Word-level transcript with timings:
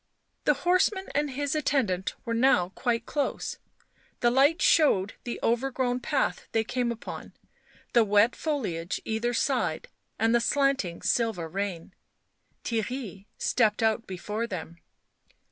The 0.45 0.55
horseman 0.65 1.09
and 1.13 1.29
his 1.29 1.53
attendant 1.53 2.15
were 2.25 2.33
now 2.33 2.69
quite 2.69 3.05
close; 3.05 3.59
the 4.21 4.31
light 4.31 4.59
showed 4.59 5.13
the 5.25 5.39
overgrown 5.43 5.99
path 5.99 6.47
they 6.53 6.63
came 6.63 6.91
upon, 6.91 7.33
the 7.93 8.03
wet 8.03 8.35
foliage 8.35 8.99
either 9.05 9.35
side 9.35 9.89
and 10.17 10.33
the 10.33 10.41
slanting 10.41 11.03
silver 11.03 11.47
rain; 11.47 11.93
Theirry 12.63 13.27
stepped 13.37 13.83
out 13.83 14.07
before 14.07 14.47
them. 14.47 14.77